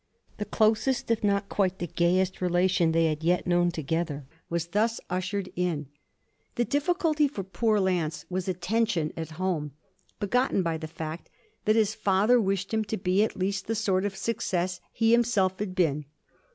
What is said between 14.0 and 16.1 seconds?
of success he himself had been.